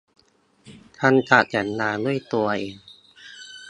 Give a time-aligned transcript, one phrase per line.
[0.99, 2.75] ทำฉากแต่งงานด้วยตัวเอง